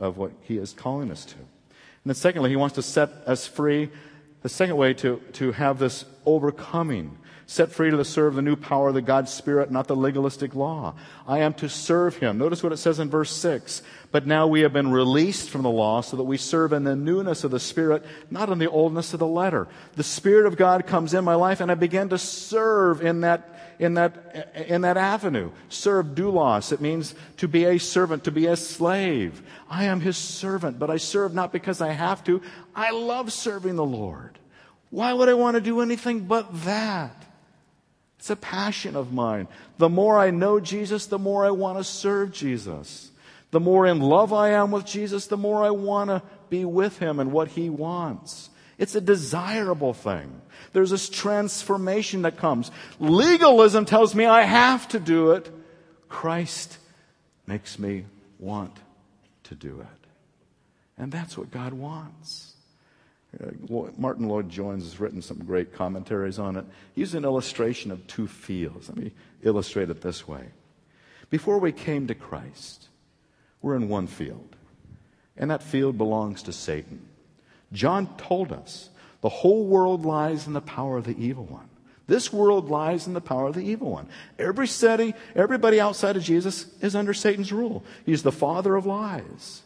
[0.00, 1.36] of what he is calling us to.
[1.36, 1.46] And
[2.06, 3.88] then secondly, he wants to set us free.
[4.42, 8.88] The second way to, to have this overcoming set free to serve the new power
[8.88, 10.96] of the God's Spirit, not the legalistic law.
[11.24, 12.36] I am to serve Him.
[12.36, 13.80] Notice what it says in verse 6.
[14.10, 16.96] But now we have been released from the law so that we serve in the
[16.96, 19.68] newness of the Spirit, not in the oldness of the letter.
[19.94, 23.59] The Spirit of God comes in my life and I begin to serve in that
[23.80, 25.50] in that, in that avenue.
[25.70, 26.70] Serve doulos.
[26.70, 29.42] It means to be a servant, to be a slave.
[29.70, 32.42] I am his servant, but I serve not because I have to.
[32.76, 34.38] I love serving the Lord.
[34.90, 37.24] Why would I want to do anything but that?
[38.18, 39.48] It's a passion of mine.
[39.78, 43.10] The more I know Jesus, the more I want to serve Jesus.
[43.50, 46.98] The more in love I am with Jesus, the more I want to be with
[46.98, 48.50] him and what he wants.
[48.80, 50.40] It's a desirable thing.
[50.72, 52.70] There's this transformation that comes.
[52.98, 55.50] Legalism tells me I have to do it.
[56.08, 56.78] Christ
[57.46, 58.06] makes me
[58.38, 58.74] want
[59.44, 60.08] to do it.
[60.96, 62.54] And that's what God wants.
[63.38, 63.50] Uh,
[63.98, 66.64] Martyn Lloyd-Jones has written some great commentaries on it.
[66.94, 68.88] He's an illustration of two fields.
[68.88, 69.12] Let me
[69.42, 70.46] illustrate it this way.
[71.28, 72.88] Before we came to Christ,
[73.60, 74.56] we're in one field,
[75.36, 77.09] and that field belongs to Satan.
[77.72, 81.68] John told us the whole world lies in the power of the evil one.
[82.06, 84.08] This world lies in the power of the evil one.
[84.36, 87.84] Every city, everybody outside of Jesus is under Satan's rule.
[88.04, 89.62] He's the father of lies.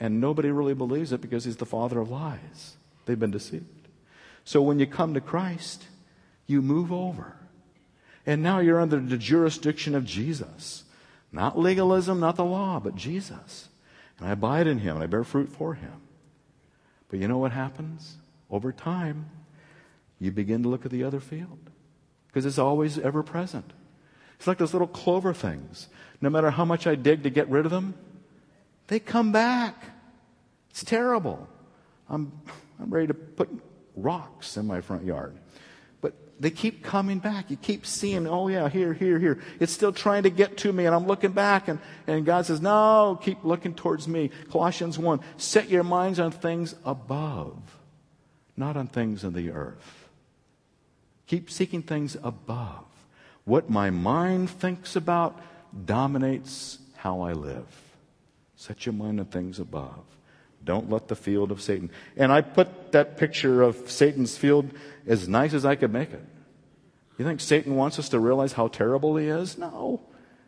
[0.00, 2.76] And nobody really believes it because he's the father of lies.
[3.06, 3.66] They've been deceived.
[4.44, 5.84] So when you come to Christ,
[6.48, 7.36] you move over.
[8.26, 10.82] And now you're under the jurisdiction of Jesus.
[11.30, 13.68] Not legalism, not the law, but Jesus.
[14.18, 16.01] And I abide in him and I bear fruit for him.
[17.12, 18.16] But you know what happens?
[18.50, 19.28] Over time,
[20.18, 21.58] you begin to look at the other field
[22.26, 23.70] because it's always ever present.
[24.38, 25.88] It's like those little clover things.
[26.22, 27.92] No matter how much I dig to get rid of them,
[28.86, 29.84] they come back.
[30.70, 31.46] It's terrible.
[32.08, 32.32] I'm,
[32.80, 33.50] I'm ready to put
[33.94, 35.36] rocks in my front yard.
[36.42, 37.52] They keep coming back.
[37.52, 39.38] You keep seeing, oh yeah, here, here, here.
[39.60, 41.78] It's still trying to get to me and I'm looking back and,
[42.08, 44.32] and God says, no, keep looking towards me.
[44.50, 47.56] Colossians 1, set your minds on things above,
[48.56, 50.08] not on things in the earth.
[51.28, 52.86] Keep seeking things above.
[53.44, 55.40] What my mind thinks about
[55.86, 57.68] dominates how I live.
[58.56, 60.11] Set your mind on things above.
[60.64, 61.90] Don't let the field of Satan.
[62.16, 64.70] And I put that picture of Satan's field
[65.06, 66.24] as nice as I could make it.
[67.18, 69.58] You think Satan wants us to realize how terrible he is?
[69.58, 70.00] No.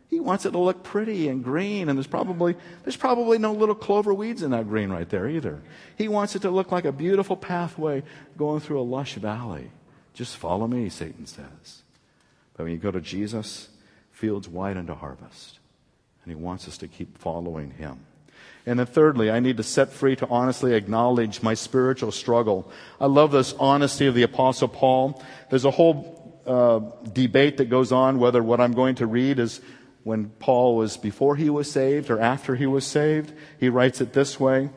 [0.09, 3.75] He wants it to look pretty and green, and there's probably, there's probably no little
[3.75, 5.63] clover weeds in that green right there either.
[5.97, 8.03] He wants it to look like a beautiful pathway
[8.37, 9.71] going through a lush valley.
[10.13, 11.83] Just follow me, Satan says.
[12.57, 13.69] But when you go to Jesus,
[14.13, 15.59] fields wide unto harvest.
[16.25, 17.99] And he wants us to keep following him.
[18.67, 22.71] And then thirdly, I need to set free to honestly acknowledge my spiritual struggle.
[22.99, 25.23] I love this honesty of the apostle Paul.
[25.51, 26.81] There's a whole uh,
[27.13, 29.61] debate that goes on whether what I'm going to read is
[30.03, 33.33] when Paul was before he was saved or after he was saved.
[33.59, 34.71] He writes it this way.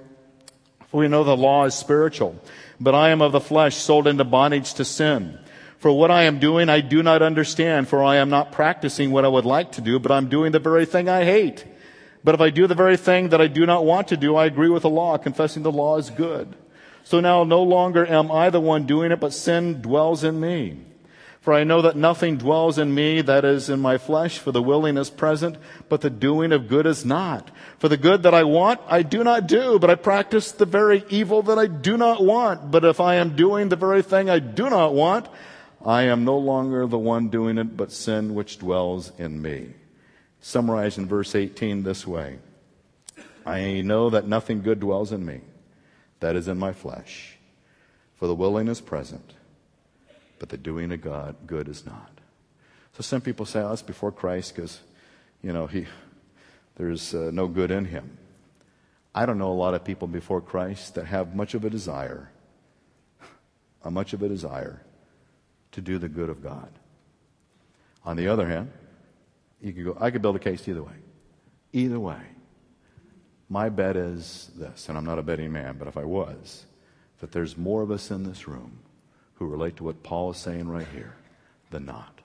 [0.87, 2.41] For we know the law is spiritual,
[2.79, 5.37] but I am of the flesh, sold into bondage to sin.
[5.79, 9.25] For what I am doing, I do not understand, for I am not practicing what
[9.25, 11.65] I would like to do, but I'm doing the very thing I hate.
[12.27, 14.47] But if I do the very thing that I do not want to do, I
[14.47, 16.57] agree with the law, confessing the law is good.
[17.05, 20.77] So now no longer am I the one doing it, but sin dwells in me.
[21.39, 24.61] For I know that nothing dwells in me, that is, in my flesh, for the
[24.61, 25.55] willing is present,
[25.87, 27.49] but the doing of good is not.
[27.79, 31.05] For the good that I want, I do not do, but I practice the very
[31.07, 32.71] evil that I do not want.
[32.71, 35.29] But if I am doing the very thing I do not want,
[35.85, 39.75] I am no longer the one doing it, but sin which dwells in me.
[40.47, 42.39] Summarized in verse 18 this way
[43.45, 45.41] I know that nothing good dwells in me,
[46.21, 47.37] that is in my flesh.
[48.15, 49.33] For the willing is present
[50.39, 52.11] but the doing of God good is not.
[52.93, 54.79] So some people say, oh, it's before Christ because,
[55.41, 55.85] you know, he,
[56.75, 58.17] there's uh, no good in him.
[59.13, 62.31] I don't know a lot of people before Christ that have much of a desire,
[63.83, 64.81] a much of a desire
[65.71, 66.69] to do the good of God.
[68.05, 68.71] On the other hand,
[69.61, 70.93] you could go, I could build a case either way.
[71.73, 72.21] Either way.
[73.49, 76.65] My bet is this, and I'm not a betting man, but if I was,
[77.19, 78.79] that there's more of us in this room
[79.35, 81.15] who relate to what Paul is saying right here
[81.71, 82.21] than not.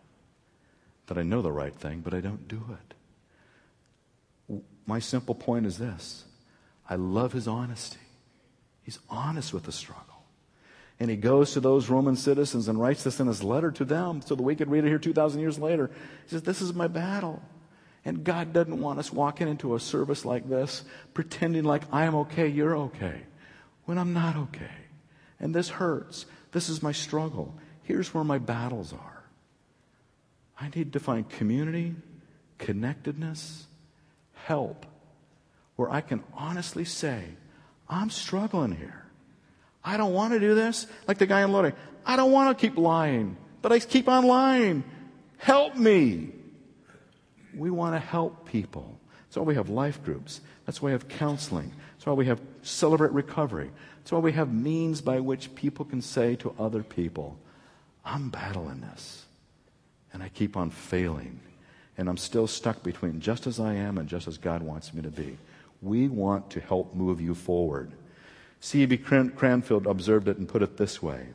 [1.07, 4.63] That I know the right thing, but I don't do it.
[4.87, 6.25] My simple point is this
[6.89, 7.99] I love his honesty.
[8.83, 10.12] He's honest with the struggle.
[11.01, 14.23] And he goes to those Roman citizens and writes this in his letter to them
[14.23, 15.91] so that we could read it here 2,000 years later.
[16.25, 17.43] He says, This is my battle.
[18.05, 20.85] And God doesn't want us walking into a service like this
[21.15, 23.23] pretending like I am okay, you're okay,
[23.85, 24.71] when I'm not okay.
[25.39, 26.27] And this hurts.
[26.53, 27.55] This is my struggle.
[27.83, 29.23] Here's where my battles are.
[30.61, 31.97] I need to find community,
[32.59, 33.67] connectedness,
[34.35, 34.87] help,
[35.77, 37.25] where I can honestly say,
[37.89, 39.02] I'm struggling here.
[39.85, 40.87] I don't want to do this.
[41.07, 41.73] Like the guy in Lodi.
[42.05, 44.85] I don't want to keep lying, but I keep on lying.
[45.39, 46.31] Help me.
[47.55, 48.99] We want to help people.
[49.25, 50.41] That's why we have life groups.
[50.67, 51.73] That's why we have counseling.
[51.95, 53.71] That's why we have Celebrate Recovery.
[53.99, 57.39] That's why we have means by which people can say to other people,
[58.05, 59.25] I'm battling this.
[60.13, 61.41] And I keep on failing.
[61.97, 65.03] And I'm still stuck between just as I am and just as God wants me
[65.03, 65.39] to be.
[65.81, 67.93] We want to help move you forward.
[68.63, 68.99] C.B.
[68.99, 71.27] Cranfield observed it and put it this way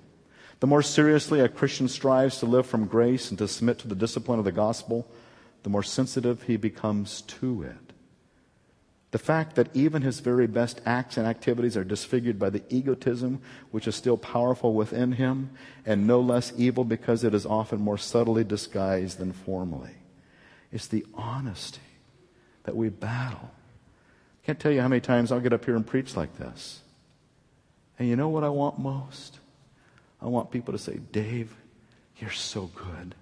[0.62, 3.96] The more seriously a Christian strives to live from grace and to submit to the
[3.96, 5.06] discipline of the gospel,
[5.64, 7.94] the more sensitive he becomes to it.
[9.12, 13.42] The fact that even his very best acts and activities are disfigured by the egotism
[13.72, 15.50] which is still powerful within him,
[15.86, 19.96] and no less evil because it is often more subtly disguised than formally.
[20.72, 21.82] It's the honesty
[22.64, 23.52] that we battle.
[23.52, 26.84] I can't tell you how many times I'll get up here and preach like this.
[28.00, 29.40] And you know what I want most?
[30.22, 31.56] I want people to say, Dave,
[32.18, 33.16] you're so good.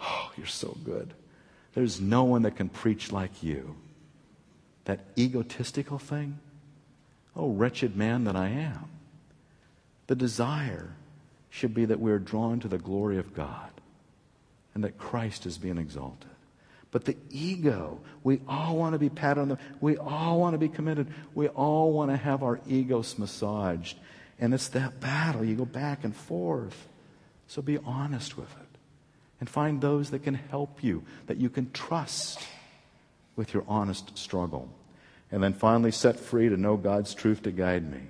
[0.00, 1.14] Oh, you're so good.
[1.74, 3.76] There's no one that can preach like you
[4.88, 6.38] that egotistical thing?
[7.36, 8.88] Oh, wretched man that I am.
[10.06, 10.94] The desire
[11.50, 13.70] should be that we're drawn to the glory of God
[14.74, 16.30] and that Christ is being exalted.
[16.90, 20.58] But the ego, we all want to be patted on the, we all want to
[20.58, 21.08] be committed.
[21.34, 23.98] We all want to have our egos massaged.
[24.40, 25.44] And it's that battle.
[25.44, 26.88] You go back and forth.
[27.46, 28.66] So be honest with it.
[29.40, 32.40] And find those that can help you, that you can trust
[33.36, 34.68] with your honest struggle
[35.30, 38.00] and then finally set free to know God's truth to guide me.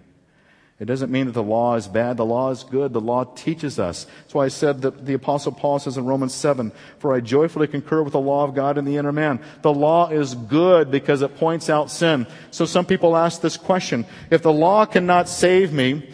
[0.81, 2.17] It doesn't mean that the law is bad.
[2.17, 2.93] The law is good.
[2.93, 4.05] The law teaches us.
[4.05, 6.71] That's why I said that the apostle Paul says in Romans 7,
[7.01, 9.41] for I joyfully concur with the law of God in the inner man.
[9.63, 12.29] The law is good because it points out sin.
[12.53, 14.07] So some people ask this question.
[14.31, 16.11] If the law cannot save me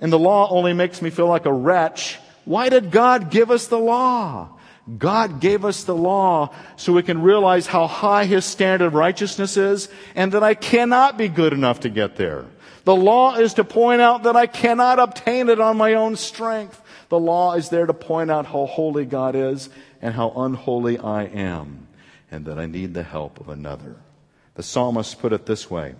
[0.00, 3.66] and the law only makes me feel like a wretch, why did God give us
[3.66, 4.50] the law?
[4.98, 9.56] God gave us the law so we can realize how high His standard of righteousness
[9.56, 12.44] is and that I cannot be good enough to get there.
[12.84, 16.80] The law is to point out that I cannot obtain it on my own strength.
[17.08, 19.70] The law is there to point out how holy God is
[20.02, 21.88] and how unholy I am
[22.30, 23.96] and that I need the help of another.
[24.54, 25.94] The psalmist put it this way.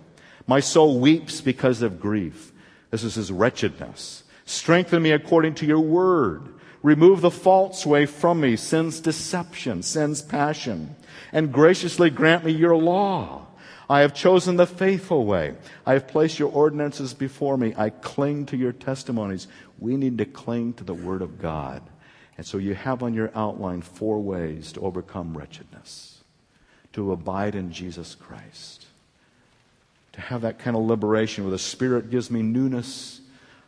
[0.47, 2.51] My soul weeps because of grief.
[2.91, 4.23] This is his wretchedness.
[4.45, 6.53] Strengthen me according to your word.
[6.83, 10.95] Remove the false way from me, sin's deception, sin's passion,
[11.33, 13.47] and graciously grant me your law.
[13.89, 15.55] I have chosen the faithful way.
[15.85, 17.73] I have placed your ordinances before me.
[17.77, 19.47] I cling to your testimonies.
[19.79, 21.81] We need to cling to the word of God.
[22.37, 26.23] And so you have on your outline four ways to overcome wretchedness,
[26.93, 28.87] to abide in Jesus Christ,
[30.13, 33.21] to have that kind of liberation where the Spirit gives me newness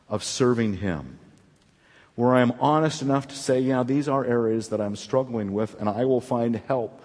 [0.10, 1.20] of serving Him
[2.18, 5.80] where I am honest enough to say, yeah, these are areas that I'm struggling with,
[5.80, 7.00] and I will find help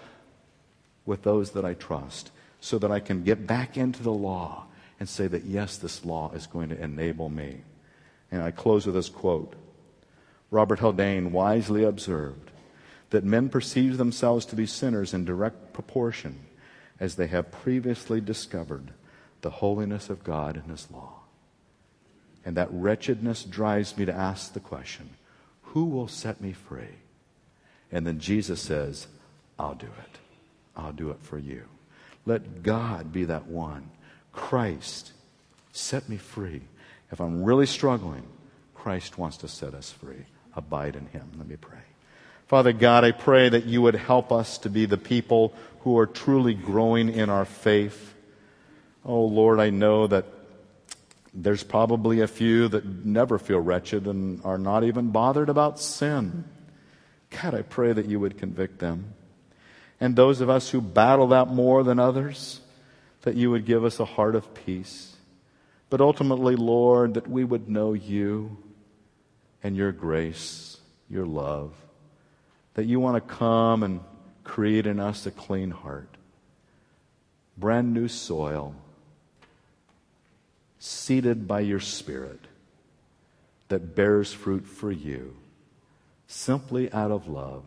[1.05, 2.31] with those that I trust
[2.63, 4.63] so that I can get back into the law
[4.97, 7.57] and say that, yes, this law is going to enable me.
[8.31, 9.53] And I close with this quote
[10.49, 12.51] Robert Haldane wisely observed
[13.09, 16.39] that men perceive themselves to be sinners in direct proportion
[17.01, 18.93] as they have previously discovered
[19.41, 21.19] the holiness of God and His law.
[22.45, 25.09] And that wretchedness drives me to ask the question
[25.63, 26.95] who will set me free?
[27.91, 29.07] And then Jesus says,
[29.59, 30.19] I'll do it.
[30.77, 31.63] I'll do it for you.
[32.25, 33.89] Let God be that one.
[34.31, 35.11] Christ,
[35.71, 36.61] set me free.
[37.11, 38.23] If I'm really struggling,
[38.73, 40.25] Christ wants to set us free.
[40.55, 41.31] Abide in Him.
[41.37, 41.79] Let me pray.
[42.47, 46.05] Father God, I pray that you would help us to be the people who are
[46.05, 48.13] truly growing in our faith.
[49.05, 50.25] Oh Lord, I know that
[51.33, 56.43] there's probably a few that never feel wretched and are not even bothered about sin.
[57.41, 59.13] God, I pray that you would convict them.
[60.03, 62.59] And those of us who battle that more than others,
[63.21, 65.15] that you would give us a heart of peace.
[65.89, 68.57] But ultimately, Lord, that we would know you
[69.63, 70.75] and your grace,
[71.09, 71.71] your love.
[72.73, 74.01] That you want to come and
[74.43, 76.17] create in us a clean heart,
[77.57, 78.75] brand new soil
[80.79, 82.41] seeded by your Spirit
[83.69, 85.37] that bears fruit for you
[86.27, 87.63] simply out of love,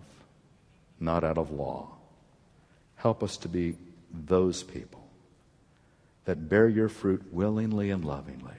[1.00, 1.95] not out of law.
[2.96, 3.76] Help us to be
[4.12, 5.06] those people
[6.24, 8.52] that bear your fruit willingly and lovingly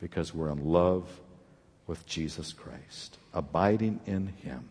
[0.00, 1.08] because we're in love
[1.86, 4.68] with Jesus Christ, abiding in Him.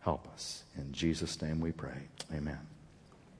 [0.00, 0.64] Help us.
[0.76, 2.08] In Jesus' name we pray.
[2.32, 2.69] Amen.